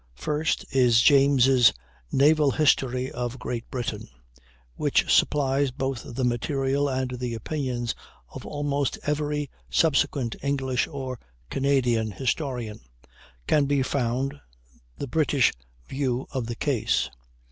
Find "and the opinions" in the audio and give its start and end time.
6.89-7.93